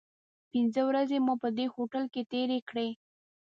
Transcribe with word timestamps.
پنځه 0.51 0.81
ورځې 0.89 1.17
مو 1.25 1.33
په 1.41 1.47
دې 1.57 1.65
هوټل 1.73 2.03
کې 2.13 2.21
تیرې 2.31 2.59
کړې. 2.69 2.89